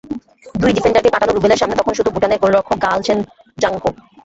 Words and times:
দুই 0.55 0.71
ডিফেন্ডারকে 0.73 1.13
কাটানো 1.13 1.31
রুবেলের 1.33 1.59
সামনে 1.61 1.79
তখন 1.79 1.93
শুধু 1.97 2.09
ভুটানের 2.11 2.41
গোলরক্ষক 2.43 2.77
গায়ালশেন 2.83 3.19
জাঙপো। 3.57 3.89